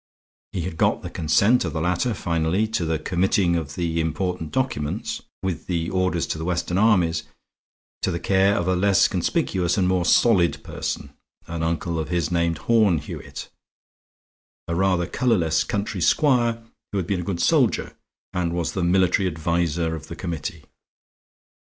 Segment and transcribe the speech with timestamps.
[0.51, 4.51] He had got the consent of the latter finally to the committing of the important
[4.51, 7.21] documents, with the orders to the Western armies,
[8.01, 11.13] to the care of a less conspicuous and more solid person
[11.45, 13.49] an uncle of his named Horne Hewitt,
[14.67, 17.95] a rather colorless country squire who had been a good soldier,
[18.33, 20.63] and was the military adviser of the committee.